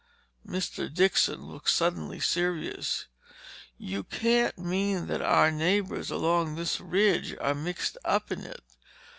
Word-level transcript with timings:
Mr. 0.43 0.91
Dixon 0.91 1.41
looked 1.43 1.69
suddenly 1.69 2.19
serious. 2.19 3.05
"You 3.77 4.01
can't 4.03 4.57
mean 4.57 5.05
that 5.05 5.21
our 5.21 5.51
neighbors 5.51 6.09
along 6.09 6.55
this 6.55 6.79
ridge 6.79 7.35
are 7.39 7.53
mixed 7.53 7.99
up 8.03 8.31
in 8.31 8.39
it? 8.43 8.63